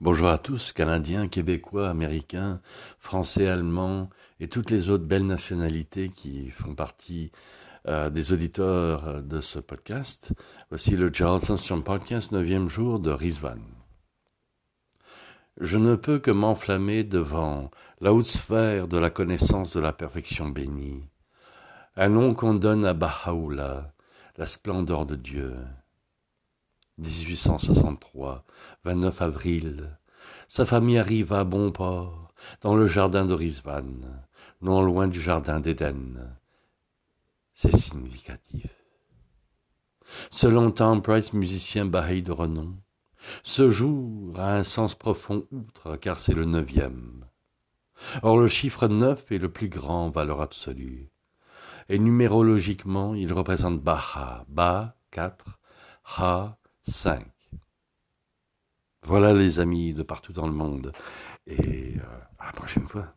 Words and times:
Bonjour 0.00 0.28
à 0.28 0.38
tous, 0.38 0.72
Canadiens, 0.72 1.28
Québécois, 1.28 1.88
Américains, 1.88 2.60
Français, 2.98 3.46
Allemands 3.48 4.10
et 4.40 4.48
toutes 4.48 4.72
les 4.72 4.90
autres 4.90 5.04
belles 5.04 5.26
nationalités 5.26 6.08
qui 6.08 6.50
font 6.50 6.74
partie 6.74 7.30
euh, 7.86 8.10
des 8.10 8.32
auditeurs 8.32 9.06
euh, 9.06 9.20
de 9.22 9.40
ce 9.40 9.60
podcast. 9.60 10.32
Voici 10.68 10.96
le 10.96 11.12
Charles 11.12 11.36
Ascension 11.36 11.80
Podcast, 11.80 12.32
neuvième 12.32 12.68
jour 12.68 12.98
de 12.98 13.12
Rizvan. 13.12 13.60
Je 15.60 15.78
ne 15.78 15.94
peux 15.94 16.18
que 16.18 16.32
m'enflammer 16.32 17.04
devant 17.04 17.70
la 18.00 18.12
haute 18.12 18.26
sphère 18.26 18.88
de 18.88 18.98
la 18.98 19.10
connaissance 19.10 19.76
de 19.76 19.80
la 19.80 19.92
perfection 19.92 20.48
bénie, 20.48 21.04
un 21.94 22.08
nom 22.08 22.34
qu'on 22.34 22.54
donne 22.54 22.84
à 22.84 22.94
Baha'u'llah, 22.94 23.92
la 24.38 24.46
splendeur 24.46 25.06
de 25.06 25.14
Dieu. 25.14 25.54
1863, 26.98 28.44
29 28.84 29.22
avril. 29.22 29.98
Sa 30.48 30.66
famille 30.66 30.98
arrive 30.98 31.32
à 31.32 31.44
bon 31.44 31.72
port, 31.72 32.32
dans 32.60 32.74
le 32.74 32.86
jardin 32.86 33.24
de 33.24 33.34
Rizvan, 33.34 34.22
non 34.62 34.82
loin 34.82 35.08
du 35.08 35.20
jardin 35.20 35.60
d'Éden. 35.60 36.36
C'est 37.52 37.76
significatif. 37.76 38.68
Selon 40.30 40.70
Tom 40.70 41.02
Price, 41.02 41.32
musicien 41.32 41.86
bahaï 41.86 42.22
de 42.22 42.32
renom, 42.32 42.76
ce 43.42 43.70
jour 43.70 44.38
a 44.38 44.54
un 44.54 44.64
sens 44.64 44.94
profond 44.94 45.46
outre, 45.50 45.96
car 45.96 46.18
c'est 46.18 46.34
le 46.34 46.44
neuvième. 46.44 47.24
Or 48.22 48.38
le 48.38 48.48
chiffre 48.48 48.88
neuf 48.88 49.30
est 49.32 49.38
le 49.38 49.50
plus 49.50 49.68
grand 49.68 50.10
valeur 50.10 50.40
absolue. 50.40 51.10
Et 51.88 51.98
numérologiquement, 51.98 53.14
il 53.14 53.32
représente 53.32 53.80
Baha, 53.80 54.44
Ba, 54.48 54.96
quatre, 55.10 55.58
Ha, 56.04 56.58
5. 56.86 57.26
Voilà 59.06 59.32
les 59.32 59.58
amis 59.58 59.92
de 59.94 60.02
partout 60.02 60.32
dans 60.32 60.46
le 60.46 60.52
monde. 60.52 60.92
Et 61.46 61.96
euh, 61.96 62.20
à 62.38 62.46
la 62.46 62.52
prochaine 62.52 62.88
fois. 62.88 63.14